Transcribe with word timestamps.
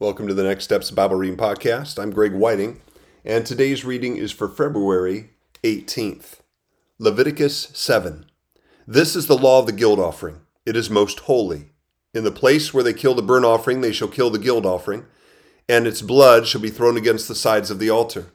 Welcome 0.00 0.28
to 0.28 0.34
the 0.34 0.44
Next 0.44 0.62
Steps 0.62 0.92
Bible 0.92 1.16
Reading 1.16 1.36
Podcast. 1.36 2.00
I'm 2.00 2.12
Greg 2.12 2.32
Whiting, 2.32 2.80
and 3.24 3.44
today's 3.44 3.84
reading 3.84 4.16
is 4.16 4.30
for 4.30 4.48
February 4.48 5.30
18th. 5.64 6.36
Leviticus 7.00 7.72
7. 7.74 8.24
This 8.86 9.16
is 9.16 9.26
the 9.26 9.36
law 9.36 9.58
of 9.58 9.66
the 9.66 9.72
guilt 9.72 9.98
offering. 9.98 10.42
It 10.64 10.76
is 10.76 10.88
most 10.88 11.18
holy. 11.18 11.72
In 12.14 12.22
the 12.22 12.30
place 12.30 12.72
where 12.72 12.84
they 12.84 12.92
kill 12.92 13.16
the 13.16 13.22
burnt 13.22 13.44
offering, 13.44 13.80
they 13.80 13.90
shall 13.90 14.06
kill 14.06 14.30
the 14.30 14.38
guilt 14.38 14.64
offering, 14.64 15.04
and 15.68 15.84
its 15.84 16.00
blood 16.00 16.46
shall 16.46 16.60
be 16.60 16.70
thrown 16.70 16.96
against 16.96 17.26
the 17.26 17.34
sides 17.34 17.68
of 17.68 17.80
the 17.80 17.90
altar. 17.90 18.26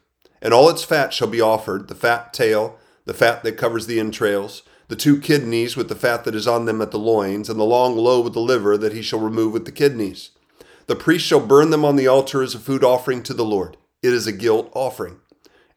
And 0.42 0.54
all 0.54 0.68
its 0.68 0.84
fat 0.84 1.14
shall 1.14 1.30
be 1.30 1.40
offered 1.40 1.88
the 1.88 1.96
fat 1.96 2.34
tail, 2.34 2.78
the 3.06 3.14
fat 3.14 3.42
that 3.44 3.54
covers 3.54 3.88
the 3.88 4.02
entrails, 4.02 4.64
the 4.90 4.98
two 4.98 5.18
kidneys 5.18 5.78
with 5.78 5.88
the 5.88 5.96
fat 5.96 6.26
that 6.26 6.36
is 6.36 6.46
on 6.46 6.66
them 6.66 6.82
at 6.82 6.92
the 6.92 7.00
loins, 7.00 7.50
and 7.50 7.58
the 7.58 7.64
long 7.64 7.96
lobe 7.96 8.26
with 8.26 8.34
the 8.34 8.42
liver 8.42 8.78
that 8.78 8.92
he 8.92 9.02
shall 9.02 9.22
remove 9.22 9.54
with 9.54 9.64
the 9.64 9.72
kidneys. 9.72 10.32
The 10.86 10.96
priest 10.96 11.26
shall 11.26 11.40
burn 11.40 11.70
them 11.70 11.86
on 11.86 11.96
the 11.96 12.08
altar 12.08 12.44
as 12.44 12.54
a 12.54 12.60
food 12.60 12.84
offering 12.84 13.24
to 13.24 13.34
the 13.34 13.46
Lord. 13.46 13.78
It 14.02 14.14
is 14.14 14.28
a 14.28 14.34
guilt 14.34 14.70
offering. 14.74 15.18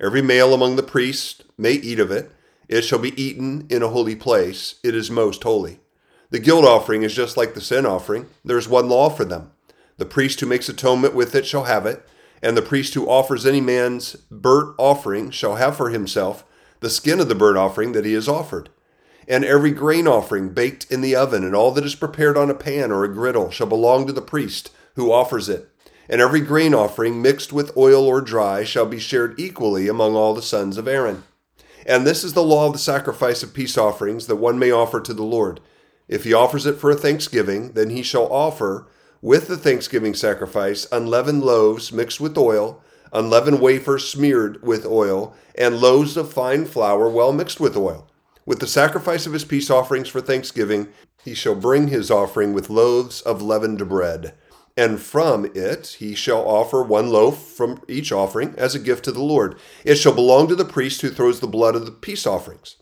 Every 0.00 0.20
male 0.20 0.52
among 0.52 0.76
the 0.76 0.82
priests 0.82 1.42
may 1.56 1.72
eat 1.72 2.00
of 2.00 2.10
it. 2.10 2.30
It 2.68 2.82
shall 2.82 2.98
be 2.98 3.20
eaten 3.20 3.66
in 3.70 3.82
a 3.82 3.88
holy 3.88 4.16
place. 4.16 4.76
It 4.82 4.95
is 4.95 5.10
most 5.10 5.45
holy. 5.45 5.78
The 6.30 6.40
guilt 6.40 6.64
offering 6.64 7.04
is 7.04 7.14
just 7.14 7.36
like 7.36 7.54
the 7.54 7.60
sin 7.60 7.86
offering. 7.86 8.26
There 8.45 8.58
is 8.58 8.68
one 8.68 8.88
law 8.88 9.08
for 9.08 9.24
them. 9.24 9.52
The 9.96 10.06
priest 10.06 10.40
who 10.40 10.46
makes 10.46 10.68
atonement 10.68 11.14
with 11.14 11.34
it 11.36 11.46
shall 11.46 11.64
have 11.64 11.86
it, 11.86 12.04
and 12.42 12.56
the 12.56 12.62
priest 12.62 12.95
who 12.95 13.09
offers 13.09 13.46
any 13.46 13.60
man's 13.60 14.16
burnt 14.30 14.74
offering 14.76 15.30
shall 15.30 15.54
have 15.54 15.76
for 15.76 15.90
himself 15.90 16.45
the 16.80 16.90
skin 16.90 17.20
of 17.20 17.28
the 17.28 17.34
burnt 17.34 17.56
offering 17.56 17.92
that 17.92 18.04
he 18.04 18.12
has 18.12 18.28
offered. 18.28 18.68
And 19.28 19.45
every 19.45 19.70
grain 19.70 20.06
offering 20.06 20.50
baked 20.50 20.90
in 20.90 21.00
the 21.00 21.16
oven, 21.16 21.45
and 21.45 21.54
all 21.54 21.70
that 21.73 21.84
is 21.84 21.95
prepared 21.95 22.36
on 22.36 22.50
a 22.50 22.54
pan 22.54 22.92
or 22.92 23.04
a 23.04 23.12
griddle, 23.12 23.50
shall 23.50 23.66
belong 23.66 24.06
to 24.06 24.12
the 24.12 24.20
priest 24.20 24.70
who 24.96 25.12
offers 25.12 25.48
it. 25.48 25.70
And 26.09 26.20
every 26.20 26.41
grain 26.41 26.74
offering 26.74 27.23
mixed 27.23 27.52
with 27.52 27.77
oil 27.77 28.04
or 28.04 28.20
dry 28.20 28.64
shall 28.64 28.87
be 28.87 28.98
shared 28.98 29.38
equally 29.38 29.88
among 29.88 30.15
all 30.15 30.34
the 30.34 30.43
sons 30.43 30.79
of 30.79 30.88
Aaron. 30.88 31.24
And 31.87 32.07
this 32.07 32.24
is 32.24 32.32
the 32.32 32.43
law 32.43 32.66
of 32.66 32.73
the 32.73 32.79
sacrifice 32.79 33.43
of 33.43 33.54
peace 33.54 33.79
offerings 33.79 34.26
that 34.26 34.37
one 34.37 34.59
may 34.59 34.70
offer 34.70 35.01
to 35.01 35.15
the 35.15 35.23
Lord. 35.23 35.60
If 36.09 36.24
he 36.24 36.32
offers 36.32 36.66
it 36.66 36.79
for 36.79 36.90
a 36.90 36.96
thanksgiving, 36.96 37.73
then 37.73 37.90
he 37.90 38.02
shall 38.02 38.32
offer 38.32 38.88
with 39.20 39.48
the 39.48 39.57
thanksgiving 39.57 40.15
sacrifice 40.15 40.87
unleavened 40.93 41.42
loaves 41.42 41.92
mixed 41.92 42.20
with 42.20 42.37
oil, 42.38 42.82
unleavened 43.13 43.60
wafers 43.60 44.09
smeared 44.09 44.63
with 44.63 44.87
oil, 44.87 45.35
and 45.57 45.80
loaves 45.80 46.16
of 46.16 46.32
fine 46.32 46.65
flour 46.65 47.09
well 47.09 47.32
mixed 47.32 47.60
with 47.60 47.76
oil. 47.76 48.09
With 48.45 48.60
the 48.60 48.66
sacrifice 48.66 49.26
of 49.26 49.32
his 49.32 49.45
peace 49.45 49.70
offerings 49.70 50.09
for 50.09 50.20
thanksgiving, 50.20 50.88
he 51.24 51.35
shall 51.35 51.57
bring 51.57 51.88
his 51.88 52.10
offering 52.10 52.52
with 52.52 52.70
loaves 52.70 53.20
of 53.23 53.42
leavened 53.42 53.88
bread 53.88 54.35
and 54.77 55.01
from 55.01 55.51
it 55.55 55.96
he 55.99 56.15
shall 56.15 56.46
offer 56.46 56.82
one 56.82 57.09
loaf 57.09 57.38
from 57.38 57.82
each 57.88 58.13
offering 58.13 58.55
as 58.59 58.74
a 58.74 58.79
gift 58.79 59.05
to 59.05 59.13
the 59.13 59.23
Lord. 59.23 59.57
It 59.85 59.96
shall 59.96 60.15
belong 60.15 60.49
to 60.49 60.55
the 60.55 60.65
priest 60.65 61.01
who 61.01 61.10
throws 61.10 61.41
the 61.41 61.46
blood 61.46 61.74
of 61.74 61.87
the 61.87 61.93
peace 61.93 62.27
offerings. 62.27 62.77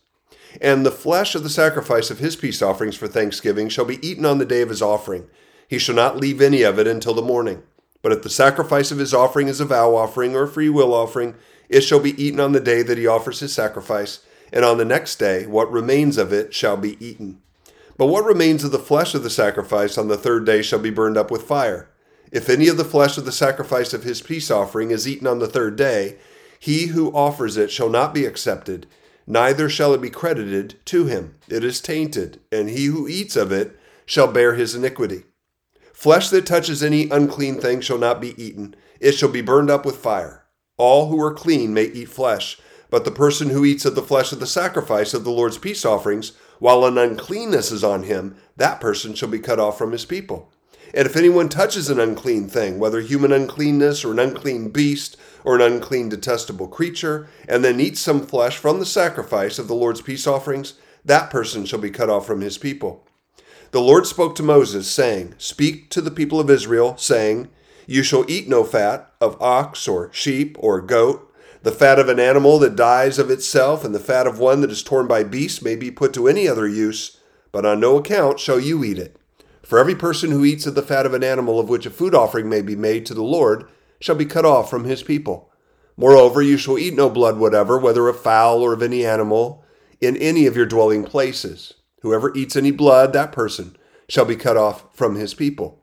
And 0.61 0.85
the 0.85 0.91
flesh 0.91 1.35
of 1.35 1.43
the 1.43 1.51
sacrifice 1.51 2.11
of 2.11 2.19
his 2.19 2.37
peace 2.37 2.63
offerings 2.63 2.97
for 2.97 3.09
thanksgiving 3.09 3.69
shall 3.69 3.85
be 3.85 4.05
eaten 4.07 4.25
on 4.25 4.39
the 4.39 4.45
day 4.45 4.61
of 4.61 4.69
his 4.69 4.83
offering. 4.83 5.29
He 5.69 5.79
shall 5.79 5.95
not 5.95 6.17
leave 6.17 6.41
any 6.41 6.63
of 6.63 6.79
it 6.79 6.87
until 6.87 7.15
the 7.15 7.23
morning. 7.23 7.63
But 8.03 8.13
if 8.13 8.23
the 8.23 8.31
sacrifice 8.31 8.91
of 8.91 8.99
his 8.99 9.15
offering 9.15 9.49
is 9.49 9.61
a 9.61 9.65
vow 9.65 9.95
offering 9.97 10.37
or 10.37 10.43
a 10.43 10.49
free 10.49 10.69
will 10.69 10.93
offering, 10.93 11.35
it 11.69 11.81
shall 11.81 12.01
be 12.01 12.21
eaten 12.23 12.39
on 12.39 12.53
the 12.53 12.61
day 12.61 12.83
that 12.83 12.99
he 12.99 13.07
offers 13.07 13.41
his 13.41 13.55
sacrifice, 13.55 14.21
and 14.53 14.65
on 14.65 14.79
the 14.79 14.85
next 14.85 15.17
day 15.17 15.47
what 15.47 15.73
remains 15.73 16.19
of 16.19 16.33
it 16.33 16.53
shall 16.53 16.77
be 16.77 17.03
eaten. 17.05 17.41
But 17.97 18.07
what 18.07 18.25
remains 18.25 18.65
of 18.65 18.73
the 18.73 18.79
flesh 18.79 19.15
of 19.15 19.23
the 19.23 19.31
sacrifice 19.31 19.97
on 19.97 20.09
the 20.09 20.17
third 20.17 20.45
day 20.45 20.63
shall 20.63 20.81
be 20.81 20.91
burned 20.91 21.17
up 21.17 21.31
with 21.31 21.43
fire. 21.43 21.89
If 22.33 22.49
any 22.49 22.67
of 22.67 22.77
the 22.77 22.85
flesh 22.85 23.17
of 23.17 23.25
the 23.25 23.33
sacrifice 23.33 23.95
of 23.95 24.03
his 24.03 24.21
peace 24.21 24.51
offering 24.51 24.91
is 24.91 25.07
eaten 25.07 25.27
on 25.27 25.39
the 25.39 25.47
third 25.47 25.77
day, 25.77 26.17
he 26.59 26.87
who 26.87 27.15
offers 27.15 27.57
it 27.57 27.71
shall 27.71 27.89
not 27.89 28.13
be 28.13 28.25
accepted, 28.25 28.87
neither 29.27 29.69
shall 29.69 29.95
it 29.95 30.03
be 30.03 30.11
credited 30.11 30.75
to 30.87 31.07
him. 31.07 31.37
It 31.49 31.63
is 31.63 31.81
tainted, 31.81 32.41
and 32.51 32.69
he 32.69 32.87
who 32.87 33.07
eats 33.07 33.37
of 33.37 33.53
it 33.53 33.79
shall 34.07 34.33
bear 34.33 34.55
his 34.55 34.75
iniquity. 34.75 35.25
Flesh 35.93 36.31
that 36.31 36.47
touches 36.47 36.83
any 36.83 37.09
unclean 37.11 37.61
thing 37.61 37.81
shall 37.81 37.99
not 37.99 38.21
be 38.21 38.35
eaten, 38.43 38.75
it 38.99 39.13
shall 39.13 39.29
be 39.29 39.41
burned 39.41 39.71
up 39.71 39.87
with 39.87 39.97
fire. 39.99 40.45
All 40.77 41.09
who 41.09 41.21
are 41.23 41.33
clean 41.33 41.73
may 41.73 41.85
eat 41.85 42.09
flesh, 42.09 42.59
but 42.91 43.05
the 43.05 43.11
person 43.11 43.51
who 43.51 43.65
eats 43.65 43.85
of 43.85 43.95
the 43.95 44.03
flesh 44.03 44.33
of 44.33 44.41
the 44.41 44.47
sacrifice 44.47 45.15
of 45.15 45.23
the 45.23 45.31
Lord's 45.31 45.59
peace 45.59 45.85
offerings, 45.85 46.33
while 46.59 46.85
an 46.85 46.99
uncleanness 46.99 47.71
is 47.73 47.85
on 47.85 48.05
him, 48.05 48.37
that 48.57 48.81
person 48.81 49.15
shall 49.15 49.29
be 49.29 49.39
cut 49.39 49.59
off 49.59 49.79
from 49.79 49.93
his 49.93 50.05
people. 50.05 50.53
And 50.95 51.07
if 51.07 51.17
anyone 51.17 51.49
touches 51.49 51.91
an 51.91 51.99
unclean 51.99 52.49
thing, 52.49 52.79
whether 52.79 53.01
human 53.01 53.33
uncleanness 53.33 54.05
or 54.05 54.13
an 54.13 54.21
unclean 54.21 54.69
beast 54.69 55.17
or 55.43 55.57
an 55.57 55.61
unclean 55.61 56.09
detestable 56.09 56.69
creature, 56.69 57.29
and 57.49 57.65
then 57.65 57.81
eats 57.81 58.01
some 58.01 58.25
flesh 58.25 58.57
from 58.57 58.79
the 58.79 58.87
sacrifice 58.87 59.59
of 59.59 59.67
the 59.67 59.75
Lord's 59.75 60.01
peace 60.01 60.27
offerings, 60.27 60.75
that 61.05 61.31
person 61.31 61.67
shall 61.67 61.81
be 61.81 61.91
cut 61.91 62.09
off 62.09 62.27
from 62.27 62.41
his 62.41 62.59
people. 62.59 63.05
The 63.73 63.81
Lord 63.81 64.07
spoke 64.07 64.37
to 64.37 64.43
Moses, 64.45 64.89
saying, 64.89 65.35
Speak 65.37 65.91
to 65.91 66.01
the 66.01 66.13
people 66.13 66.39
of 66.39 66.49
Israel, 66.49 66.97
saying, 66.97 67.49
You 67.89 68.05
shall 68.05 68.25
eat 68.31 68.49
no 68.49 68.63
fat 68.63 69.13
of 69.21 69.41
ox 69.43 69.89
or 69.89 70.13
sheep 70.13 70.57
or 70.61 70.81
goat. 70.81 71.29
The 71.65 71.73
fat 71.73 71.99
of 71.99 72.11
an 72.11 72.21
animal 72.21 72.59
that 72.59 72.77
dies 72.77 73.19
of 73.19 73.31
itself, 73.31 73.87
and 73.87 73.95
the 73.95 73.99
fat 73.99 74.27
of 74.27 74.39
one 74.39 74.61
that 74.61 74.71
is 74.71 74.83
torn 74.83 75.07
by 75.07 75.25
beasts 75.25 75.63
may 75.63 75.77
be 75.77 75.91
put 75.91 76.13
to 76.13 76.29
any 76.29 76.47
other 76.47 76.69
use, 76.69 77.17
but 77.53 77.65
on 77.65 77.81
no 77.81 77.97
account 77.97 78.39
shall 78.39 78.61
you 78.61 78.85
eat 78.85 78.99
it. 78.99 79.17
For 79.63 79.79
every 79.79 79.95
person 79.95 80.31
who 80.31 80.45
eats 80.45 80.67
of 80.67 80.75
the 80.75 80.83
fat 80.83 81.07
of 81.07 81.15
an 81.15 81.25
animal 81.25 81.59
of 81.59 81.71
which 81.71 81.87
a 81.87 81.91
food 81.91 82.15
offering 82.15 82.51
may 82.51 82.61
be 82.61 82.77
made 82.77 83.07
to 83.07 83.15
the 83.15 83.23
Lord 83.23 83.67
shall 83.99 84.15
be 84.15 84.27
cut 84.27 84.45
off 84.45 84.69
from 84.69 84.85
his 84.85 85.03
people. 85.03 85.51
Moreover, 85.97 86.43
you 86.43 86.59
shall 86.59 86.79
eat 86.79 86.93
no 86.93 87.09
blood 87.09 87.39
whatever, 87.39 87.79
whether 87.79 88.09
of 88.09 88.21
fowl 88.21 88.61
or 88.61 88.75
of 88.75 88.83
any 88.83 89.07
animal, 89.07 89.65
in 90.03 90.19
any 90.19 90.45
of 90.45 90.55
your 90.59 90.67
dwelling 90.67 91.03
places. 91.03 91.73
Whoever 92.03 92.37
eats 92.37 92.57
any 92.57 92.73
blood, 92.73 93.15
that 93.15 93.33
person 93.33 93.75
shall 94.07 94.27
be 94.27 94.37
cut 94.37 94.59
off 94.59 94.95
from 94.95 95.17
his 95.17 95.33
people. 95.33 95.83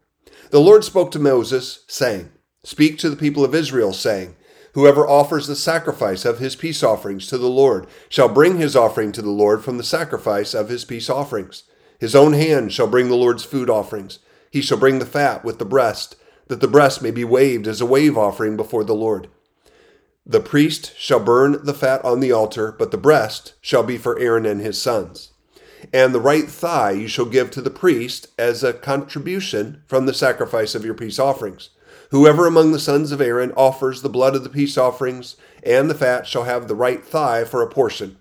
The 0.51 0.61
Lord 0.61 0.83
spoke 0.83 1.09
to 1.09 1.19
Moses, 1.19 1.85
saying, 1.87 2.29
Speak 2.63 2.99
to 2.99 3.09
the 3.09 3.15
people 3.15 3.43
of 3.43 3.55
Israel, 3.55 3.93
saying, 3.93 4.35
Whoever 4.73 5.07
offers 5.07 5.47
the 5.47 5.55
sacrifice 5.55 6.23
of 6.23 6.39
his 6.39 6.55
peace 6.55 6.81
offerings 6.81 7.27
to 7.27 7.37
the 7.37 7.49
Lord 7.49 7.87
shall 8.07 8.29
bring 8.29 8.57
his 8.57 8.75
offering 8.75 9.11
to 9.13 9.21
the 9.21 9.29
Lord 9.29 9.63
from 9.63 9.77
the 9.77 9.83
sacrifice 9.83 10.53
of 10.53 10.69
his 10.69 10.85
peace 10.85 11.09
offerings. 11.09 11.63
His 11.99 12.15
own 12.15 12.33
hand 12.33 12.71
shall 12.71 12.87
bring 12.87 13.09
the 13.09 13.15
Lord's 13.15 13.43
food 13.43 13.69
offerings. 13.69 14.19
He 14.49 14.61
shall 14.61 14.77
bring 14.77 14.99
the 14.99 15.05
fat 15.05 15.43
with 15.43 15.59
the 15.59 15.65
breast, 15.65 16.15
that 16.47 16.61
the 16.61 16.67
breast 16.67 17.01
may 17.01 17.11
be 17.11 17.23
waved 17.23 17.67
as 17.67 17.81
a 17.81 17.85
wave 17.85 18.17
offering 18.17 18.55
before 18.55 18.83
the 18.83 18.95
Lord. 18.95 19.27
The 20.25 20.39
priest 20.39 20.93
shall 20.97 21.19
burn 21.19 21.63
the 21.63 21.73
fat 21.73 22.03
on 22.05 22.19
the 22.19 22.31
altar, 22.31 22.71
but 22.71 22.91
the 22.91 22.97
breast 22.97 23.53
shall 23.61 23.83
be 23.83 23.97
for 23.97 24.17
Aaron 24.19 24.45
and 24.45 24.61
his 24.61 24.81
sons. 24.81 25.31
And 25.91 26.13
the 26.13 26.19
right 26.19 26.47
thigh 26.47 26.91
you 26.91 27.07
shall 27.07 27.25
give 27.25 27.51
to 27.51 27.61
the 27.61 27.69
priest 27.69 28.27
as 28.37 28.63
a 28.63 28.73
contribution 28.73 29.83
from 29.87 30.05
the 30.05 30.13
sacrifice 30.13 30.75
of 30.75 30.85
your 30.85 30.93
peace 30.93 31.19
offerings. 31.19 31.69
Whoever 32.11 32.45
among 32.45 32.73
the 32.73 32.79
sons 32.79 33.13
of 33.13 33.21
Aaron 33.21 33.53
offers 33.55 34.01
the 34.01 34.09
blood 34.09 34.35
of 34.35 34.43
the 34.43 34.49
peace 34.49 34.77
offerings 34.77 35.37
and 35.63 35.89
the 35.89 35.95
fat 35.95 36.27
shall 36.27 36.43
have 36.43 36.67
the 36.67 36.75
right 36.75 37.01
thigh 37.03 37.45
for 37.45 37.61
a 37.61 37.69
portion. 37.69 38.17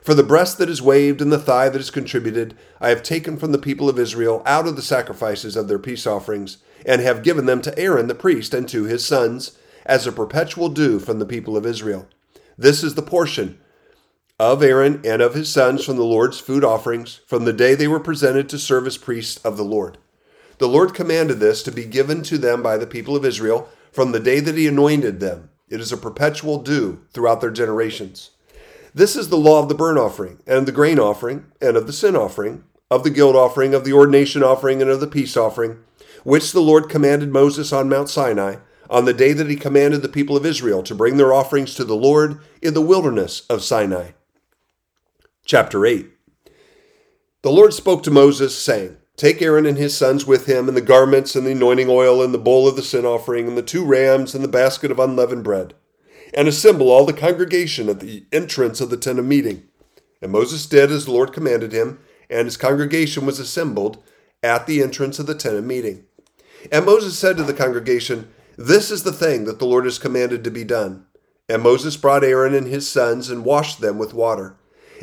For 0.00 0.14
the 0.14 0.22
breast 0.22 0.58
that 0.58 0.68
is 0.68 0.80
waved 0.80 1.20
and 1.20 1.32
the 1.32 1.40
thigh 1.40 1.68
that 1.68 1.80
is 1.80 1.90
contributed, 1.90 2.56
I 2.80 2.90
have 2.90 3.02
taken 3.02 3.36
from 3.36 3.50
the 3.50 3.58
people 3.58 3.88
of 3.88 3.98
Israel 3.98 4.42
out 4.46 4.68
of 4.68 4.76
the 4.76 4.82
sacrifices 4.82 5.56
of 5.56 5.66
their 5.66 5.80
peace 5.80 6.06
offerings, 6.06 6.58
and 6.86 7.00
have 7.00 7.24
given 7.24 7.46
them 7.46 7.60
to 7.62 7.76
Aaron 7.78 8.06
the 8.08 8.14
priest 8.14 8.54
and 8.54 8.68
to 8.68 8.84
his 8.84 9.04
sons, 9.04 9.58
as 9.86 10.06
a 10.06 10.12
perpetual 10.12 10.68
due 10.68 11.00
from 11.00 11.18
the 11.18 11.26
people 11.26 11.56
of 11.56 11.66
Israel. 11.66 12.08
This 12.56 12.84
is 12.84 12.94
the 12.94 13.02
portion 13.02 13.58
of 14.38 14.62
Aaron 14.62 15.00
and 15.04 15.22
of 15.22 15.34
his 15.34 15.48
sons 15.48 15.84
from 15.84 15.96
the 15.96 16.04
Lord's 16.04 16.40
food 16.40 16.64
offerings, 16.64 17.20
from 17.26 17.44
the 17.44 17.52
day 17.52 17.74
they 17.74 17.88
were 17.88 18.00
presented 18.00 18.48
to 18.48 18.58
serve 18.58 18.86
as 18.86 18.98
priests 18.98 19.44
of 19.44 19.56
the 19.56 19.64
Lord. 19.64 19.98
The 20.58 20.68
Lord 20.68 20.94
commanded 20.94 21.40
this 21.40 21.62
to 21.64 21.72
be 21.72 21.84
given 21.84 22.22
to 22.24 22.38
them 22.38 22.62
by 22.62 22.76
the 22.76 22.86
people 22.86 23.16
of 23.16 23.24
Israel 23.24 23.68
from 23.92 24.12
the 24.12 24.20
day 24.20 24.40
that 24.40 24.56
he 24.56 24.66
anointed 24.66 25.20
them. 25.20 25.50
It 25.68 25.80
is 25.80 25.92
a 25.92 25.96
perpetual 25.96 26.58
due 26.58 27.02
throughout 27.12 27.40
their 27.40 27.50
generations. 27.50 28.30
This 28.94 29.16
is 29.16 29.28
the 29.28 29.38
law 29.38 29.62
of 29.62 29.68
the 29.68 29.74
burnt 29.74 29.98
offering, 29.98 30.40
and 30.46 30.66
the 30.66 30.72
grain 30.72 30.98
offering, 30.98 31.46
and 31.60 31.76
of 31.76 31.86
the 31.86 31.92
sin 31.92 32.14
offering, 32.14 32.64
of 32.90 33.04
the 33.04 33.10
guilt 33.10 33.34
offering, 33.34 33.72
of 33.72 33.84
the 33.84 33.94
ordination 33.94 34.42
offering, 34.42 34.82
and 34.82 34.90
of 34.90 35.00
the 35.00 35.06
peace 35.06 35.34
offering, 35.34 35.82
which 36.24 36.52
the 36.52 36.60
Lord 36.60 36.90
commanded 36.90 37.30
Moses 37.30 37.72
on 37.72 37.88
Mount 37.88 38.10
Sinai, 38.10 38.56
on 38.90 39.06
the 39.06 39.14
day 39.14 39.32
that 39.32 39.48
he 39.48 39.56
commanded 39.56 40.02
the 40.02 40.08
people 40.08 40.36
of 40.36 40.44
Israel 40.44 40.82
to 40.82 40.94
bring 40.94 41.16
their 41.16 41.32
offerings 41.32 41.74
to 41.74 41.84
the 41.84 41.96
Lord 41.96 42.38
in 42.60 42.74
the 42.74 42.82
wilderness 42.82 43.46
of 43.48 43.62
Sinai. 43.62 44.10
Chapter 45.46 45.86
8 45.86 46.10
The 47.40 47.50
Lord 47.50 47.72
spoke 47.72 48.02
to 48.02 48.10
Moses, 48.10 48.56
saying, 48.56 48.98
Take 49.22 49.40
Aaron 49.40 49.66
and 49.66 49.78
his 49.78 49.96
sons 49.96 50.26
with 50.26 50.46
him, 50.46 50.66
and 50.66 50.76
the 50.76 50.80
garments, 50.80 51.36
and 51.36 51.46
the 51.46 51.52
anointing 51.52 51.88
oil, 51.88 52.24
and 52.24 52.34
the 52.34 52.38
bowl 52.38 52.66
of 52.66 52.74
the 52.74 52.82
sin 52.82 53.06
offering, 53.06 53.46
and 53.46 53.56
the 53.56 53.62
two 53.62 53.84
rams, 53.84 54.34
and 54.34 54.42
the 54.42 54.48
basket 54.48 54.90
of 54.90 54.98
unleavened 54.98 55.44
bread 55.44 55.74
and 56.34 56.48
assemble 56.48 56.90
all 56.90 57.04
the 57.04 57.12
congregation 57.12 57.88
at 57.88 58.00
the 58.00 58.24
entrance 58.32 58.80
of 58.80 58.90
the 58.90 58.96
tent 58.96 59.18
of 59.18 59.24
meeting. 59.24 59.64
And 60.20 60.32
Moses 60.32 60.66
did 60.66 60.90
as 60.90 61.04
the 61.04 61.12
Lord 61.12 61.32
commanded 61.32 61.72
him, 61.72 61.98
and 62.30 62.46
his 62.46 62.56
congregation 62.56 63.26
was 63.26 63.38
assembled 63.38 64.02
at 64.42 64.66
the 64.66 64.82
entrance 64.82 65.18
of 65.18 65.26
the 65.26 65.34
tent 65.34 65.56
of 65.56 65.64
meeting. 65.64 66.04
And 66.70 66.86
Moses 66.86 67.18
said 67.18 67.36
to 67.36 67.42
the 67.42 67.54
congregation, 67.54 68.32
This 68.56 68.90
is 68.90 69.02
the 69.02 69.12
thing 69.12 69.44
that 69.44 69.58
the 69.58 69.66
Lord 69.66 69.84
has 69.84 69.98
commanded 69.98 70.42
to 70.44 70.50
be 70.50 70.64
done. 70.64 71.06
And 71.48 71.62
Moses 71.62 71.96
brought 71.96 72.24
Aaron 72.24 72.54
and 72.54 72.66
his 72.66 72.88
sons 72.88 73.28
and 73.28 73.44
washed 73.44 73.80
them 73.80 73.98
with 73.98 74.14
water. 74.14 74.56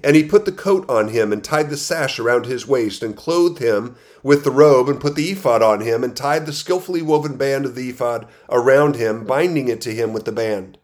And 0.04 0.16
he 0.16 0.24
put 0.24 0.46
the 0.46 0.52
coat 0.52 0.90
on 0.90 1.10
him 1.10 1.34
and 1.34 1.44
tied 1.44 1.70
the 1.70 1.78
sash 1.78 2.20
around 2.20 2.46
his 2.46 2.68
waist 2.68 3.04
and 3.04 3.16
clothed 3.16 3.60
him 3.60 3.96
with 4.24 4.44
the 4.44 4.52
robe 4.52 4.90
and 4.90 5.00
put 5.00 5.16
the 5.16 5.30
ephod 5.32 5.62
on 5.62 5.82
him 5.82 6.04
and 6.04 6.16
tied 6.16 6.46
the 6.46 6.54
skillfully 6.54 7.02
woven 7.02 7.38
band 7.38 7.66
of 7.66 7.76
the 7.76 7.90
ephod 7.90 8.28
around 8.50 8.96
him, 8.96 9.26
binding 9.26 9.68
it 9.68 9.82
to 9.82 9.94
him 9.94 10.14
with 10.14 10.26
the 10.26 10.32
band. 10.32 10.78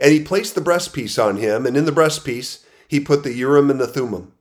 And 0.00 0.12
he 0.12 0.22
placed 0.22 0.54
the 0.54 0.60
breastpiece 0.60 1.22
on 1.22 1.36
him, 1.36 1.66
and 1.66 1.76
in 1.76 1.84
the 1.84 1.92
breastpiece 1.92 2.64
he 2.88 3.00
put 3.00 3.22
the 3.22 3.34
Urim 3.34 3.70
and 3.70 3.80
the 3.80 3.86
Thummim. 3.86 4.32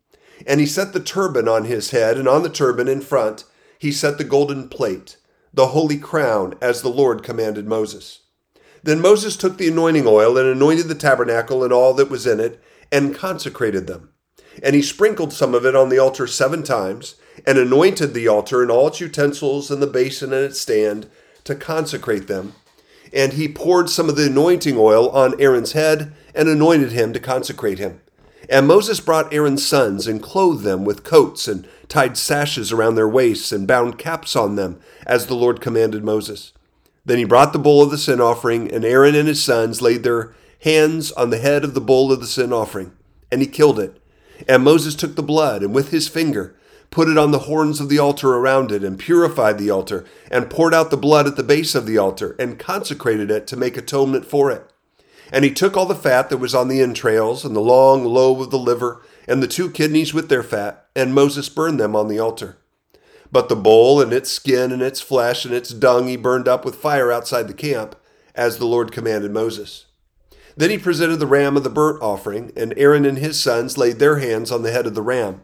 And 0.45 0.59
he 0.59 0.65
set 0.65 0.93
the 0.93 0.99
turban 0.99 1.47
on 1.47 1.65
his 1.65 1.91
head, 1.91 2.17
and 2.17 2.27
on 2.27 2.43
the 2.43 2.49
turban 2.49 2.87
in 2.87 3.01
front 3.01 3.45
he 3.79 3.91
set 3.91 4.17
the 4.17 4.23
golden 4.23 4.69
plate, 4.69 5.17
the 5.53 5.67
holy 5.67 5.97
crown, 5.97 6.55
as 6.61 6.81
the 6.81 6.89
Lord 6.89 7.23
commanded 7.23 7.67
Moses. 7.67 8.21
Then 8.83 9.01
Moses 9.01 9.35
took 9.35 9.57
the 9.57 9.69
anointing 9.69 10.05
oil 10.05 10.37
and 10.37 10.47
anointed 10.47 10.87
the 10.87 10.95
tabernacle 10.95 11.63
and 11.63 11.73
all 11.73 11.93
that 11.95 12.09
was 12.09 12.27
in 12.27 12.39
it, 12.39 12.61
and 12.91 13.15
consecrated 13.15 13.87
them. 13.87 14.09
And 14.63 14.75
he 14.75 14.81
sprinkled 14.81 15.33
some 15.33 15.53
of 15.53 15.65
it 15.65 15.75
on 15.75 15.89
the 15.89 15.99
altar 15.99 16.27
seven 16.27 16.63
times, 16.63 17.15
and 17.45 17.57
anointed 17.57 18.13
the 18.13 18.27
altar 18.27 18.61
and 18.61 18.71
all 18.71 18.87
its 18.87 19.01
utensils 19.01 19.69
and 19.69 19.81
the 19.81 19.87
basin 19.87 20.31
and 20.31 20.45
its 20.45 20.61
stand 20.61 21.09
to 21.43 21.55
consecrate 21.55 22.27
them. 22.27 22.53
And 23.13 23.33
he 23.33 23.47
poured 23.47 23.89
some 23.89 24.09
of 24.09 24.15
the 24.15 24.27
anointing 24.27 24.77
oil 24.77 25.09
on 25.09 25.39
Aaron's 25.39 25.73
head 25.73 26.13
and 26.33 26.47
anointed 26.47 26.91
him 26.91 27.13
to 27.13 27.19
consecrate 27.19 27.79
him. 27.79 28.01
And 28.49 28.67
Moses 28.67 28.99
brought 28.99 29.33
Aaron's 29.33 29.65
sons 29.65 30.07
and 30.07 30.21
clothed 30.21 30.63
them 30.63 30.85
with 30.85 31.03
coats 31.03 31.47
and 31.47 31.67
tied 31.87 32.17
sashes 32.17 32.71
around 32.71 32.95
their 32.95 33.07
waists 33.07 33.51
and 33.51 33.67
bound 33.67 33.97
caps 33.97 34.35
on 34.35 34.55
them, 34.55 34.79
as 35.05 35.25
the 35.25 35.35
Lord 35.35 35.61
commanded 35.61 36.03
Moses. 36.03 36.53
Then 37.05 37.17
he 37.17 37.23
brought 37.23 37.53
the 37.53 37.59
bull 37.59 37.81
of 37.81 37.91
the 37.91 37.97
sin 37.97 38.21
offering, 38.21 38.71
and 38.71 38.83
Aaron 38.83 39.15
and 39.15 39.27
his 39.27 39.43
sons 39.43 39.81
laid 39.81 40.03
their 40.03 40.33
hands 40.65 41.11
on 41.11 41.29
the 41.29 41.37
head 41.37 41.63
of 41.63 41.75
the 41.75 41.79
bull 41.79 42.11
of 42.11 42.19
the 42.19 42.27
sin 42.27 42.51
offering, 42.51 42.91
and 43.31 43.39
he 43.39 43.47
killed 43.47 43.79
it. 43.79 44.01
And 44.49 44.63
Moses 44.63 44.95
took 44.95 45.15
the 45.15 45.23
blood, 45.23 45.61
and 45.61 45.73
with 45.73 45.91
his 45.91 46.09
finger 46.09 46.55
put 46.89 47.07
it 47.07 47.17
on 47.17 47.31
the 47.31 47.39
horns 47.39 47.79
of 47.79 47.87
the 47.87 47.99
altar 47.99 48.33
around 48.33 48.71
it, 48.71 48.83
and 48.83 48.97
purified 48.97 49.57
the 49.57 49.69
altar, 49.69 50.05
and 50.31 50.49
poured 50.49 50.73
out 50.73 50.89
the 50.89 50.97
blood 50.97 51.27
at 51.27 51.35
the 51.35 51.43
base 51.43 51.75
of 51.75 51.85
the 51.85 51.97
altar, 51.97 52.35
and 52.39 52.57
consecrated 52.57 53.29
it 53.29 53.45
to 53.47 53.55
make 53.55 53.77
atonement 53.77 54.25
for 54.25 54.49
it. 54.49 54.71
And 55.31 55.45
he 55.45 55.51
took 55.51 55.77
all 55.77 55.85
the 55.85 55.93
fat 55.93 56.29
that 56.29 56.37
was 56.37 56.55
on 56.55 56.67
the 56.67 56.81
entrails, 56.81 57.45
and 57.45 57.55
the 57.55 57.59
long 57.59 58.03
lobe 58.03 58.41
of 58.41 58.49
the 58.49 58.57
liver, 58.57 59.03
and 59.27 59.43
the 59.43 59.47
two 59.47 59.69
kidneys 59.69 60.13
with 60.13 60.29
their 60.29 60.43
fat, 60.43 60.87
and 60.95 61.13
Moses 61.13 61.47
burned 61.47 61.79
them 61.79 61.95
on 61.95 62.07
the 62.07 62.19
altar. 62.19 62.57
But 63.31 63.49
the 63.49 63.55
bull 63.55 64.01
and 64.01 64.13
its 64.13 64.31
skin 64.31 64.71
and 64.71 64.81
its 64.81 65.01
flesh 65.01 65.45
and 65.45 65.53
its 65.53 65.69
dung 65.69 66.07
he 66.07 66.15
burned 66.15 66.47
up 66.47 66.65
with 66.65 66.75
fire 66.75 67.11
outside 67.11 67.47
the 67.47 67.53
camp, 67.53 67.95
as 68.33 68.57
the 68.57 68.65
Lord 68.65 68.91
commanded 68.91 69.31
Moses. 69.31 69.85
Then 70.57 70.69
he 70.69 70.77
presented 70.77 71.17
the 71.17 71.27
ram 71.27 71.57
of 71.57 71.63
the 71.63 71.69
burnt 71.69 72.01
offering, 72.01 72.51
and 72.55 72.73
Aaron 72.77 73.05
and 73.05 73.17
his 73.17 73.39
sons 73.39 73.77
laid 73.77 73.99
their 73.99 74.19
hands 74.19 74.51
on 74.51 74.63
the 74.63 74.71
head 74.71 74.87
of 74.87 74.95
the 74.95 75.01
ram. 75.01 75.41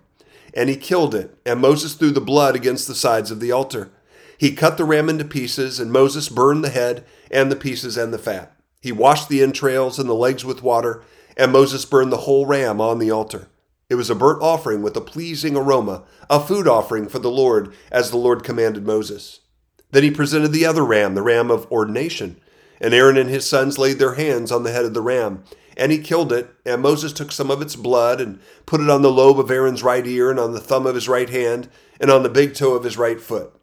And 0.54 0.70
he 0.70 0.76
killed 0.76 1.14
it, 1.14 1.38
and 1.46 1.60
Moses 1.60 1.94
threw 1.94 2.12
the 2.12 2.22
blood 2.22 2.56
against 2.56 2.88
the 2.88 2.96
sides 2.96 3.32
of 3.32 3.40
the 3.40 3.52
altar. 3.52 3.92
He 4.38 4.54
cut 4.54 4.78
the 4.78 4.86
ram 4.86 5.10
into 5.10 5.26
pieces, 5.26 5.80
and 5.80 5.92
Moses 5.92 6.30
burned 6.30 6.64
the 6.64 6.70
head 6.70 7.06
and 7.30 7.52
the 7.52 7.56
pieces 7.56 7.98
and 7.98 8.14
the 8.14 8.18
fat. 8.18 8.56
He 8.82 8.92
washed 8.92 9.30
the 9.30 9.44
entrails 9.44 10.00
and 10.00 10.10
the 10.10 10.14
legs 10.14 10.44
with 10.44 10.64
water, 10.64 11.04
and 11.38 11.52
Moses 11.52 11.86
burned 11.86 12.12
the 12.12 12.18
whole 12.18 12.46
ram 12.46 12.82
on 12.82 13.00
the 13.00 13.12
altar. 13.12 13.50
It 13.90 13.96
was 13.96 14.10
a 14.10 14.16
burnt 14.16 14.42
offering 14.42 14.82
with 14.82 14.96
a 14.96 15.02
pleasing 15.02 15.58
aroma, 15.58 16.04
a 16.30 16.40
food 16.40 16.68
offering 16.68 17.10
for 17.10 17.20
the 17.20 17.30
Lord, 17.30 17.74
as 17.92 18.10
the 18.10 18.18
Lord 18.18 18.44
commanded 18.44 18.86
Moses. 18.86 19.42
Then 19.92 20.04
he 20.04 20.12
presented 20.12 20.54
the 20.54 20.66
other 20.66 20.86
ram, 20.86 21.14
the 21.14 21.22
ram 21.22 21.52
of 21.52 21.70
ordination. 21.70 22.40
And 22.82 22.94
Aaron 22.94 23.16
and 23.16 23.30
his 23.30 23.48
sons 23.48 23.78
laid 23.78 24.00
their 24.00 24.16
hands 24.16 24.52
on 24.52 24.64
the 24.64 24.72
head 24.72 24.84
of 24.84 24.94
the 24.94 25.02
ram, 25.02 25.44
and 25.78 25.92
he 25.92 26.00
killed 26.00 26.34
it. 26.34 26.50
And 26.66 26.82
Moses 26.82 27.14
took 27.14 27.32
some 27.32 27.52
of 27.52 27.62
its 27.62 27.76
blood 27.76 28.20
and 28.20 28.40
put 28.66 28.82
it 28.82 28.90
on 28.90 29.04
the 29.04 29.12
lobe 29.12 29.40
of 29.40 29.52
Aaron's 29.52 29.84
right 29.84 30.06
ear, 30.06 30.32
and 30.32 30.40
on 30.40 30.52
the 30.52 30.60
thumb 30.60 30.88
of 30.88 30.96
his 30.96 31.08
right 31.08 31.30
hand, 31.30 31.70
and 32.00 32.10
on 32.10 32.24
the 32.24 32.30
big 32.30 32.56
toe 32.56 32.74
of 32.74 32.84
his 32.84 32.98
right 32.98 33.22
foot. 33.22 33.54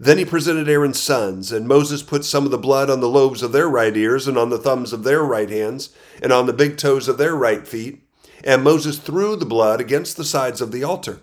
Then 0.00 0.18
he 0.18 0.24
presented 0.24 0.68
Aaron's 0.68 1.00
sons, 1.00 1.52
and 1.52 1.68
Moses 1.68 2.02
put 2.02 2.24
some 2.24 2.44
of 2.44 2.50
the 2.50 2.58
blood 2.58 2.90
on 2.90 3.00
the 3.00 3.08
lobes 3.08 3.42
of 3.42 3.52
their 3.52 3.68
right 3.68 3.96
ears, 3.96 4.26
and 4.26 4.36
on 4.36 4.50
the 4.50 4.58
thumbs 4.58 4.92
of 4.92 5.04
their 5.04 5.22
right 5.22 5.50
hands, 5.50 5.90
and 6.22 6.32
on 6.32 6.46
the 6.46 6.52
big 6.52 6.76
toes 6.76 7.06
of 7.06 7.18
their 7.18 7.36
right 7.36 7.68
feet. 7.68 8.02
And 8.42 8.64
Moses 8.64 8.98
threw 8.98 9.36
the 9.36 9.46
blood 9.46 9.80
against 9.80 10.16
the 10.16 10.24
sides 10.24 10.60
of 10.60 10.72
the 10.72 10.82
altar. 10.82 11.20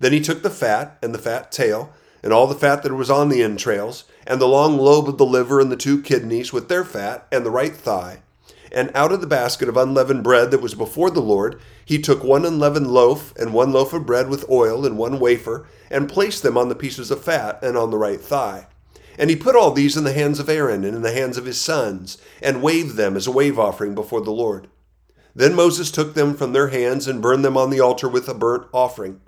Then 0.00 0.12
he 0.12 0.20
took 0.20 0.42
the 0.42 0.50
fat 0.50 0.98
and 1.00 1.14
the 1.14 1.18
fat 1.18 1.50
tail, 1.50 1.92
and 2.22 2.32
all 2.32 2.46
the 2.46 2.54
fat 2.54 2.82
that 2.82 2.92
was 2.92 3.10
on 3.10 3.28
the 3.28 3.42
entrails, 3.42 4.04
and 4.28 4.40
the 4.40 4.46
long 4.46 4.76
lobe 4.76 5.08
of 5.08 5.16
the 5.16 5.26
liver 5.26 5.58
and 5.58 5.72
the 5.72 5.76
two 5.76 6.00
kidneys 6.02 6.52
with 6.52 6.68
their 6.68 6.84
fat, 6.84 7.26
and 7.32 7.44
the 7.44 7.50
right 7.50 7.74
thigh. 7.74 8.22
And 8.70 8.90
out 8.94 9.10
of 9.10 9.22
the 9.22 9.26
basket 9.26 9.70
of 9.70 9.76
unleavened 9.78 10.22
bread 10.22 10.50
that 10.50 10.60
was 10.60 10.74
before 10.74 11.10
the 11.10 11.22
Lord, 11.22 11.58
he 11.82 11.98
took 11.98 12.22
one 12.22 12.44
unleavened 12.44 12.88
loaf 12.88 13.34
and 13.36 13.54
one 13.54 13.72
loaf 13.72 13.94
of 13.94 14.04
bread 14.04 14.28
with 14.28 14.48
oil 14.50 14.84
and 14.84 14.98
one 14.98 15.18
wafer, 15.18 15.66
and 15.90 16.10
placed 16.10 16.42
them 16.42 16.58
on 16.58 16.68
the 16.68 16.74
pieces 16.74 17.10
of 17.10 17.24
fat 17.24 17.58
and 17.62 17.78
on 17.78 17.90
the 17.90 17.96
right 17.96 18.20
thigh. 18.20 18.66
And 19.18 19.30
he 19.30 19.36
put 19.36 19.56
all 19.56 19.70
these 19.70 19.96
in 19.96 20.04
the 20.04 20.12
hands 20.12 20.38
of 20.38 20.50
Aaron 20.50 20.84
and 20.84 20.94
in 20.94 21.02
the 21.02 21.12
hands 21.12 21.38
of 21.38 21.46
his 21.46 21.58
sons, 21.58 22.18
and 22.42 22.62
waved 22.62 22.96
them 22.96 23.16
as 23.16 23.26
a 23.26 23.32
wave 23.32 23.58
offering 23.58 23.94
before 23.94 24.20
the 24.20 24.30
Lord. 24.30 24.68
Then 25.34 25.54
Moses 25.54 25.90
took 25.90 26.12
them 26.12 26.34
from 26.34 26.52
their 26.52 26.68
hands 26.68 27.08
and 27.08 27.22
burned 27.22 27.46
them 27.46 27.56
on 27.56 27.70
the 27.70 27.80
altar 27.80 28.08
with 28.08 28.28
a 28.28 28.34
burnt 28.34 28.66
offering. 28.74 29.22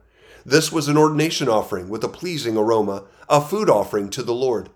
This 0.44 0.70
was 0.70 0.88
an 0.88 0.98
ordination 0.98 1.48
offering 1.48 1.88
with 1.88 2.04
a 2.04 2.08
pleasing 2.08 2.58
aroma, 2.58 3.04
a 3.30 3.40
food 3.40 3.70
offering 3.70 4.10
to 4.10 4.22
the 4.22 4.34
Lord. 4.34 4.68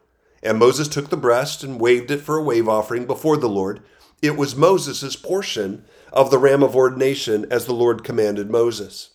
And 0.45 0.59
Moses 0.59 0.89
took 0.89 1.09
the 1.09 1.17
breast 1.17 1.65
and 1.65 1.81
waved 1.81 2.11
it 2.11 2.21
for 2.21 2.37
a 2.37 2.43
wave 2.43 2.69
offering 2.69 3.07
before 3.07 3.39
the 3.39 3.49
Lord. 3.49 3.81
It 4.21 4.37
was 4.37 4.55
Moses' 4.55 5.17
portion 5.17 5.85
of 6.13 6.31
the 6.31 6.39
ram 6.39 6.63
of 6.63 6.77
ordination 6.77 7.47
as 7.51 7.65
the 7.65 7.73
Lord 7.73 8.05
commanded 8.05 8.51
Moses. 8.51 9.11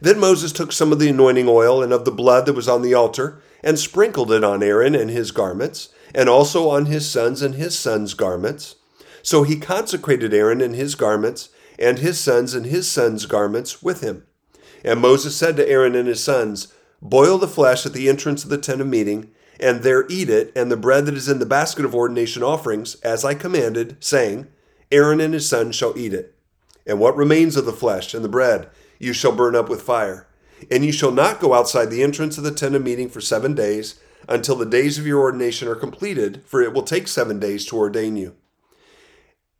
Then 0.00 0.18
Moses 0.18 0.52
took 0.52 0.72
some 0.72 0.90
of 0.90 0.98
the 0.98 1.10
anointing 1.10 1.48
oil 1.48 1.82
and 1.82 1.92
of 1.92 2.04
the 2.04 2.10
blood 2.10 2.46
that 2.46 2.54
was 2.54 2.68
on 2.68 2.82
the 2.82 2.94
altar 2.94 3.40
and 3.62 3.78
sprinkled 3.78 4.32
it 4.32 4.42
on 4.42 4.62
Aaron 4.62 4.94
and 4.94 5.10
his 5.10 5.30
garments, 5.30 5.90
and 6.14 6.28
also 6.28 6.68
on 6.68 6.86
his 6.86 7.10
sons 7.10 7.42
and 7.42 7.54
his 7.54 7.78
sons' 7.78 8.14
garments. 8.14 8.76
So 9.22 9.42
he 9.42 9.56
consecrated 9.56 10.34
Aaron 10.34 10.60
and 10.60 10.74
his 10.74 10.94
garments, 10.94 11.48
and 11.78 11.98
his 11.98 12.20
sons 12.20 12.54
and 12.54 12.66
his 12.66 12.90
sons' 12.90 13.26
garments 13.26 13.82
with 13.82 14.00
him. 14.00 14.26
And 14.84 15.00
Moses 15.00 15.34
said 15.34 15.56
to 15.56 15.68
Aaron 15.68 15.94
and 15.94 16.06
his 16.06 16.22
sons, 16.22 16.68
Boil 17.00 17.38
the 17.38 17.48
flesh 17.48 17.86
at 17.86 17.94
the 17.94 18.08
entrance 18.08 18.44
of 18.44 18.50
the 18.50 18.58
tent 18.58 18.80
of 18.80 18.86
meeting, 18.86 19.30
and 19.64 19.82
there 19.82 20.04
eat 20.10 20.28
it, 20.28 20.52
and 20.54 20.70
the 20.70 20.76
bread 20.76 21.06
that 21.06 21.14
is 21.14 21.26
in 21.26 21.38
the 21.38 21.46
basket 21.46 21.86
of 21.86 21.94
ordination 21.94 22.42
offerings, 22.42 22.96
as 22.96 23.24
I 23.24 23.32
commanded, 23.32 23.96
saying, 23.98 24.46
Aaron 24.92 25.22
and 25.22 25.32
his 25.32 25.48
sons 25.48 25.74
shall 25.74 25.96
eat 25.98 26.12
it. 26.12 26.34
And 26.86 27.00
what 27.00 27.16
remains 27.16 27.56
of 27.56 27.64
the 27.64 27.72
flesh 27.72 28.12
and 28.12 28.22
the 28.22 28.28
bread 28.28 28.68
you 28.98 29.14
shall 29.14 29.34
burn 29.34 29.56
up 29.56 29.70
with 29.70 29.80
fire. 29.80 30.28
And 30.70 30.84
you 30.84 30.92
shall 30.92 31.10
not 31.10 31.40
go 31.40 31.54
outside 31.54 31.86
the 31.86 32.02
entrance 32.02 32.36
of 32.36 32.44
the 32.44 32.52
tent 32.52 32.74
of 32.74 32.82
meeting 32.82 33.08
for 33.08 33.22
seven 33.22 33.54
days, 33.54 33.98
until 34.28 34.54
the 34.54 34.66
days 34.66 34.98
of 34.98 35.06
your 35.06 35.20
ordination 35.20 35.66
are 35.66 35.74
completed, 35.74 36.42
for 36.44 36.60
it 36.60 36.74
will 36.74 36.82
take 36.82 37.08
seven 37.08 37.40
days 37.40 37.64
to 37.66 37.78
ordain 37.78 38.16
you. 38.16 38.36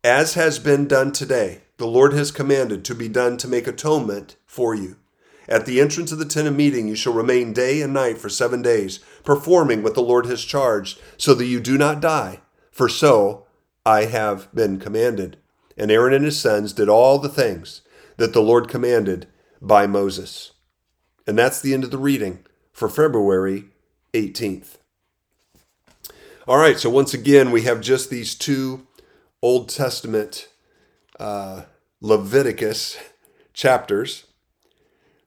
As 0.03 0.35
has 0.35 0.59
been 0.59 0.87
done 0.87 1.13
today, 1.13 1.61
the 1.77 1.87
Lord 1.87 2.13
has 2.13 2.29
commanded 2.29 2.85
to 2.85 2.93
be 2.93 3.09
done 3.09 3.37
to 3.37 3.47
make 3.47 3.65
atonement 3.65 4.35
for 4.45 4.75
you. 4.75 4.97
At 5.47 5.65
the 5.65 5.79
entrance 5.79 6.11
of 6.11 6.17
the 6.17 6.25
tent 6.25 6.47
of 6.47 6.55
meeting, 6.55 6.87
you 6.87 6.95
shall 6.95 7.13
remain 7.13 7.53
day 7.53 7.81
and 7.81 7.93
night 7.93 8.17
for 8.17 8.29
seven 8.29 8.61
days, 8.61 8.99
performing 9.23 9.83
what 9.83 9.93
the 9.93 10.01
Lord 10.01 10.25
has 10.25 10.43
charged, 10.43 10.99
so 11.17 11.33
that 11.35 11.45
you 11.45 11.59
do 11.59 11.77
not 11.77 12.01
die. 12.01 12.41
For 12.71 12.89
so 12.89 13.45
I 13.85 14.05
have 14.05 14.53
been 14.53 14.79
commanded. 14.79 15.37
And 15.77 15.91
Aaron 15.91 16.13
and 16.13 16.25
his 16.25 16.39
sons 16.39 16.73
did 16.73 16.89
all 16.89 17.19
the 17.19 17.29
things 17.29 17.81
that 18.17 18.33
the 18.33 18.41
Lord 18.41 18.67
commanded 18.67 19.27
by 19.61 19.87
Moses. 19.87 20.51
And 21.27 21.37
that's 21.37 21.61
the 21.61 21.73
end 21.73 21.83
of 21.83 21.91
the 21.91 21.97
reading 21.97 22.45
for 22.71 22.89
February 22.89 23.65
18th. 24.13 24.77
All 26.47 26.57
right, 26.57 26.77
so 26.77 26.89
once 26.89 27.13
again, 27.13 27.51
we 27.51 27.63
have 27.63 27.81
just 27.81 28.09
these 28.09 28.35
two 28.35 28.85
Old 29.41 29.69
Testament 29.69 30.47
uh, 31.19 31.63
Leviticus 32.01 32.97
chapters 33.53 34.25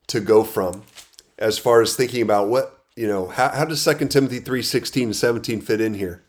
to 0.08 0.20
go 0.20 0.42
from 0.42 0.82
as 1.38 1.58
far 1.58 1.80
as 1.80 1.94
thinking 1.94 2.22
about 2.22 2.48
what 2.48 2.84
you 2.96 3.06
know 3.06 3.28
how, 3.28 3.50
how 3.50 3.64
does 3.64 3.84
2 3.84 4.08
timothy 4.08 4.40
3 4.40 4.62
16 4.62 5.04
and 5.04 5.16
17 5.16 5.60
fit 5.60 5.80
in 5.80 5.94
here? 5.94 6.24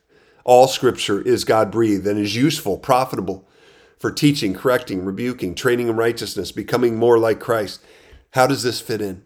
All 0.45 0.67
scripture 0.67 1.21
is 1.21 1.43
god 1.43 1.71
breathed 1.71 2.05
and 2.05 2.19
is 2.19 2.35
useful 2.35 2.77
profitable 2.77 3.47
for 3.97 4.11
teaching 4.11 4.53
correcting 4.53 5.03
rebuking 5.03 5.55
training 5.55 5.87
in 5.87 5.95
righteousness 5.95 6.51
becoming 6.51 6.95
more 6.95 7.17
like 7.17 7.39
christ. 7.39 7.83
How 8.31 8.45
does 8.45 8.61
this 8.61 8.79
fit 8.79 9.01
in? 9.01 9.23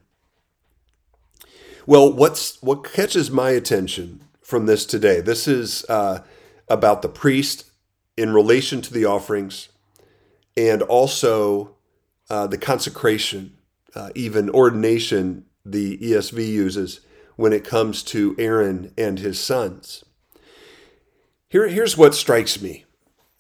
Well 1.86 2.12
what's 2.14 2.62
what 2.64 2.84
catches 2.84 3.30
my 3.30 3.50
attention 3.50 4.22
from 4.42 4.66
this 4.68 4.86
today 4.86 5.20
this 5.20 5.48
is 5.48 5.84
uh, 5.90 6.20
about 6.70 7.02
the 7.02 7.10
priest 7.10 7.66
in 8.16 8.34
relation 8.34 8.82
to 8.82 8.94
the 8.94 9.06
offerings 9.06 9.70
and 10.56 10.82
also 10.84 11.76
uh, 12.30 12.48
the 12.48 12.58
consecration 12.58 13.58
uh, 13.96 14.10
even 14.16 14.50
ordination 14.50 15.46
the 15.66 15.98
ESV 15.98 16.48
uses 16.48 17.02
when 17.36 17.54
it 17.54 17.64
comes 17.64 18.04
to 18.04 18.36
Aaron 18.38 18.94
and 18.98 19.20
his 19.20 19.40
sons. 19.40 20.04
Here, 21.50 21.68
here's 21.68 21.98
what 21.98 22.16
strikes 22.16 22.62
me. 22.62 22.86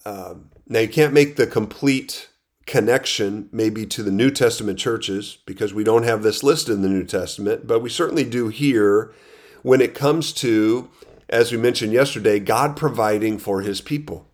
Um, 0.06 0.50
now, 0.68 0.80
you 0.80 0.88
can't 0.88 1.14
make 1.14 1.36
the 1.36 1.48
complete 1.48 2.30
connection 2.66 3.50
maybe 3.52 3.86
to 3.86 4.04
the 4.04 4.12
New 4.12 4.32
Testament 4.32 4.80
churches 4.80 5.38
because 5.46 5.74
we 5.74 5.84
don't 5.84 6.04
have 6.04 6.24
this 6.24 6.44
listed 6.44 6.76
in 6.76 6.82
the 6.82 6.90
New 6.90 7.06
Testament, 7.06 7.68
but 7.68 7.80
we 7.80 7.90
certainly 7.90 8.24
do 8.24 8.48
here 8.48 9.14
when 9.62 9.82
it 9.82 9.94
comes 9.94 10.32
to, 10.34 10.90
as 11.30 11.52
we 11.52 11.58
mentioned 11.58 11.94
yesterday, 11.94 12.40
God 12.40 12.78
providing 12.78 13.38
for 13.38 13.62
his 13.62 13.82
people. 13.82 14.30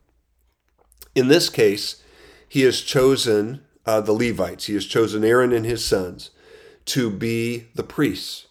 In 1.15 1.27
this 1.27 1.49
case, 1.49 2.03
he 2.47 2.61
has 2.61 2.81
chosen 2.81 3.61
uh, 3.89 4.00
the 4.00 4.13
Levites, 4.13 4.67
he 4.67 4.75
has 4.75 4.86
chosen 4.86 5.24
Aaron 5.24 5.51
and 5.51 5.65
his 5.65 5.84
sons 5.84 6.29
to 6.86 7.10
be 7.10 7.65
the 7.74 7.81
priests. 7.81 8.46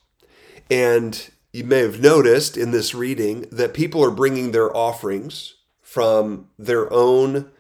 And 0.68 1.30
you 1.52 1.62
may 1.62 1.78
have 1.78 2.00
noticed 2.00 2.56
in 2.56 2.72
this 2.72 2.92
reading 2.92 3.46
that 3.52 3.72
people 3.72 4.04
are 4.04 4.10
bringing 4.10 4.50
their 4.50 4.76
offerings 4.76 5.54
from 5.80 6.48
their 6.58 6.92
own 6.92 7.52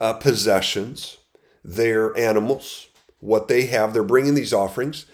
uh, 0.00 0.14
possessions 0.14 1.18
their 1.62 2.16
animals, 2.18 2.88
what 3.20 3.46
they 3.46 3.66
have. 3.66 3.92
They're 3.92 4.02
bringing 4.02 4.34
these 4.34 4.52
offerings, 4.52 5.06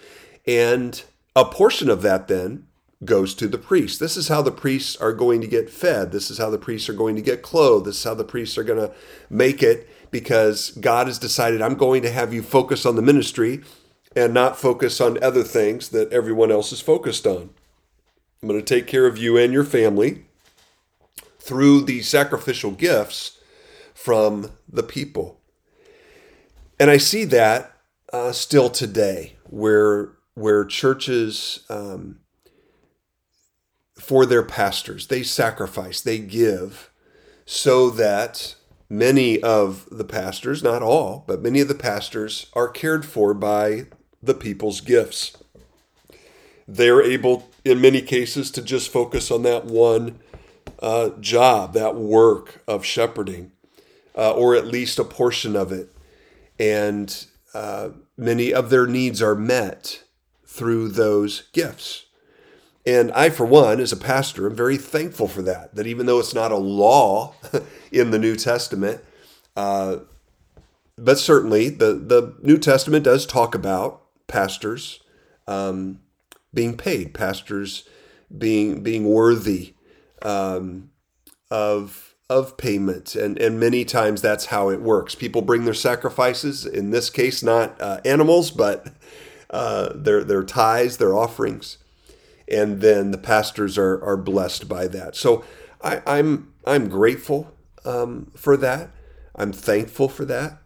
and 0.47 1.03
a 1.35 1.45
portion 1.45 1.91
of 1.91 2.01
that 2.03 2.29
then 2.29 2.67
goes 3.05 3.35
to 3.35 3.47
the 3.47 3.59
priest. 3.59 4.01
This 4.01 4.17
is 4.17 4.29
how 4.29 4.41
the 4.41 4.53
priests 4.53 4.97
are 4.97 5.13
going 5.13 5.43
to 5.43 5.47
get 5.47 5.69
fed. 5.69 6.13
This 6.13 6.31
is 6.31 6.39
how 6.39 6.49
the 6.49 6.57
priests 6.57 6.89
are 6.89 6.95
going 6.95 7.17
to 7.17 7.23
get 7.23 7.43
clothed. 7.43 7.85
This 7.85 7.99
is 7.99 8.05
how 8.05 8.15
the 8.15 8.25
priests 8.25 8.57
are 8.57 8.65
going 8.65 8.79
to 8.79 8.95
make 9.29 9.63
it 9.63 9.87
because 10.11 10.71
God 10.73 11.07
has 11.07 11.19
decided 11.19 11.63
I'm 11.63 11.75
going 11.75 12.03
to 12.03 12.11
have 12.11 12.33
you 12.33 12.43
focus 12.43 12.87
on 12.87 12.97
the 12.97 13.03
ministry 13.03 13.63
and 14.15 14.33
not 14.33 14.59
focus 14.59 15.01
on 15.01 15.23
other 15.23 15.43
things 15.43 15.91
that 15.91 16.13
everyone 16.13 16.51
else 16.51 16.73
is 16.73 16.81
focused 16.81 17.27
on. 17.27 17.51
I'm 18.43 18.49
going 18.49 18.61
to 18.61 18.75
take 18.75 18.87
care 18.87 19.07
of 19.07 19.19
you 19.19 19.37
and 19.37 19.53
your 19.53 19.65
family 19.65 20.27
through 21.39 21.83
these 21.83 22.09
sacrificial 22.09 22.73
gifts 22.73 23.39
from 23.95 24.51
the 24.69 24.83
people. 24.83 25.41
And 26.79 26.91
I 26.91 26.97
see 26.97 27.25
that 27.25 27.77
uh, 28.13 28.33
still 28.33 28.71
today, 28.71 29.37
where 29.45 30.13
where 30.35 30.65
churches 30.65 31.65
um, 31.71 32.19
for 33.95 34.27
their 34.27 34.43
pastors 34.43 35.07
they 35.07 35.23
sacrifice, 35.23 36.01
they 36.01 36.19
give, 36.19 36.91
so 37.47 37.91
that 37.91 38.56
many 38.89 39.41
of 39.43 39.89
the 39.91 40.05
pastors, 40.05 40.63
not 40.63 40.83
all, 40.83 41.25
but 41.27 41.43
many 41.43 41.61
of 41.61 41.69
the 41.69 41.75
pastors 41.75 42.47
are 42.55 42.69
cared 42.69 43.05
for 43.05 43.35
by 43.35 43.87
the 44.23 44.35
people's 44.35 44.81
gifts. 44.81 45.37
They're 46.69 47.03
able, 47.03 47.49
in 47.65 47.81
many 47.81 48.03
cases, 48.03 48.51
to 48.53 48.63
just 48.63 48.93
focus 48.93 49.31
on 49.31 49.43
that 49.43 49.65
one 49.65 50.19
uh, 50.81 51.11
job, 51.21 51.75
that 51.75 51.97
work 51.97 52.63
of 52.67 52.85
shepherding, 52.85 53.53
uh, 54.17 54.33
or 54.33 54.57
at 54.57 54.67
least 54.67 54.99
a 54.99 55.05
portion 55.05 55.55
of 55.55 55.71
it 55.73 55.93
and 56.59 57.27
uh, 57.55 57.91
many 58.17 58.53
of 58.53 58.71
their 58.71 58.87
needs 58.87 59.21
are 59.21 59.35
met 59.35 60.03
through 60.45 60.89
those 60.89 61.43
gifts. 61.53 62.06
And 62.87 63.11
I, 63.13 63.31
for 63.31 63.45
one, 63.45 63.81
as 63.81 63.93
a 63.93 63.97
pastor, 63.97 64.47
am 64.47 64.55
very 64.55 64.77
thankful 64.77 65.27
for 65.27 65.43
that. 65.43 65.75
That 65.75 65.89
even 65.89 66.07
though 66.07 66.21
it's 66.21 66.35
not 66.35 66.53
a 66.53 66.57
law 66.57 67.35
in 67.93 68.13
the 68.13 68.19
New 68.19 68.37
Testament, 68.37 69.03
uh, 69.57 69.99
but 70.97 71.19
certainly 71.19 71.69
the, 71.69 71.95
the 71.95 72.37
New 72.43 72.59
Testament 72.59 73.05
does 73.05 73.27
talk 73.27 73.55
about 73.55 74.03
pastors 74.29 75.01
um, 75.49 76.01
being 76.55 76.77
paid, 76.77 77.13
pastors 77.13 77.89
being 78.37 78.83
being 78.83 79.05
worthy 79.05 79.75
um, 80.23 80.91
of 81.51 82.15
of 82.29 82.57
payment. 82.57 83.15
And, 83.15 83.39
and 83.39 83.61
many 83.61 83.85
times 83.85 84.21
that's 84.21 84.47
how 84.47 84.69
it 84.71 84.81
works. 84.81 85.15
People 85.15 85.43
bring 85.43 85.65
their 85.65 85.75
sacrifices, 85.75 86.67
in 86.67 86.91
this 86.91 87.09
case, 87.09 87.43
not 87.43 87.81
uh, 87.81 88.01
animals, 88.05 88.51
but 88.51 88.89
uh, 89.51 89.91
their, 89.95 90.25
their 90.25 90.43
tithes, 90.43 90.97
their 90.97 91.15
offerings. 91.15 91.79
And 92.49 92.81
then 92.81 93.11
the 93.11 93.19
pastors 93.19 93.77
are, 93.77 94.03
are 94.05 94.17
blessed 94.17 94.69
by 94.69 94.87
that. 94.89 95.17
So 95.17 95.45
I, 95.83 96.03
I'm, 96.07 96.53
I'm 96.67 96.89
grateful 96.89 97.53
um, 97.85 98.31
for 98.37 98.57
that. 98.57 98.91
I'm 99.35 99.53
thankful 99.53 100.09
for 100.09 100.25
that. 100.25 100.59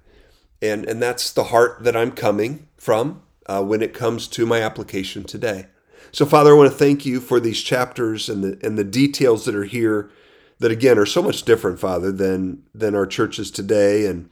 And, 0.62 0.84
and 0.86 1.00
that's 1.00 1.32
the 1.32 1.44
heart 1.44 1.84
that 1.84 1.96
I'm 1.96 2.12
coming 2.12 2.68
from 2.76 3.22
uh, 3.46 3.62
when 3.62 3.82
it 3.82 3.94
comes 3.94 4.28
to 4.28 4.46
my 4.46 4.60
application 4.60 5.24
today. 5.24 5.66
So, 6.12 6.26
Father, 6.26 6.52
I 6.52 6.56
want 6.56 6.70
to 6.70 6.76
thank 6.76 7.06
you 7.06 7.20
for 7.20 7.40
these 7.40 7.62
chapters 7.62 8.28
and 8.28 8.42
the, 8.42 8.66
and 8.66 8.76
the 8.76 8.84
details 8.84 9.44
that 9.44 9.54
are 9.54 9.64
here 9.64 10.10
that 10.58 10.70
again 10.70 10.98
are 10.98 11.06
so 11.06 11.22
much 11.22 11.44
different, 11.44 11.78
Father, 11.78 12.12
than 12.12 12.62
than 12.74 12.94
our 12.94 13.06
churches 13.06 13.50
today 13.50 14.06
and 14.06 14.28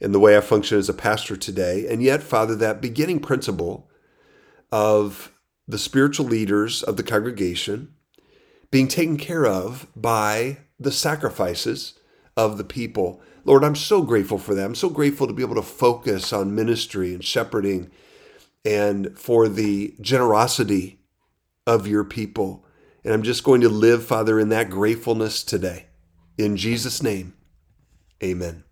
and 0.00 0.12
the 0.12 0.20
way 0.20 0.36
I 0.36 0.40
function 0.40 0.78
as 0.78 0.88
a 0.88 0.94
pastor 0.94 1.36
today. 1.36 1.86
And 1.88 2.02
yet, 2.02 2.22
Father, 2.22 2.56
that 2.56 2.80
beginning 2.80 3.20
principle 3.20 3.88
of 4.72 5.32
the 5.66 5.78
spiritual 5.78 6.26
leaders 6.26 6.82
of 6.82 6.96
the 6.96 7.02
congregation 7.02 7.94
being 8.70 8.88
taken 8.88 9.16
care 9.16 9.46
of 9.46 9.86
by 9.94 10.58
the 10.80 10.92
sacrifices 10.92 11.94
of 12.36 12.58
the 12.58 12.64
people. 12.64 13.20
Lord, 13.44 13.64
I'm 13.64 13.76
so 13.76 14.02
grateful 14.02 14.38
for 14.38 14.54
that. 14.54 14.64
I'm 14.64 14.74
so 14.74 14.88
grateful 14.88 15.26
to 15.26 15.32
be 15.32 15.42
able 15.42 15.54
to 15.56 15.62
focus 15.62 16.32
on 16.32 16.54
ministry 16.54 17.12
and 17.12 17.24
shepherding 17.24 17.90
and 18.64 19.18
for 19.18 19.48
the 19.48 19.94
generosity 20.00 21.00
of 21.66 21.86
your 21.86 22.04
people. 22.04 22.64
And 23.04 23.12
I'm 23.12 23.22
just 23.22 23.44
going 23.44 23.60
to 23.62 23.68
live, 23.68 24.04
Father, 24.04 24.38
in 24.38 24.48
that 24.50 24.70
gratefulness 24.70 25.42
today. 25.42 25.86
In 26.38 26.56
Jesus' 26.56 27.02
name, 27.02 27.34
amen. 28.22 28.64